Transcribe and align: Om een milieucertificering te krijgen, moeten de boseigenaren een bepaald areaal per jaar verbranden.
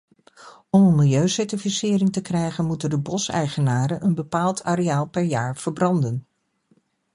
Om 0.69 0.85
een 0.87 0.95
milieucertificering 0.95 2.11
te 2.13 2.21
krijgen, 2.21 2.65
moeten 2.65 2.89
de 2.89 2.97
boseigenaren 2.97 4.03
een 4.05 4.15
bepaald 4.15 4.63
areaal 4.63 5.05
per 5.07 5.23
jaar 5.23 5.57
verbranden. 5.57 6.25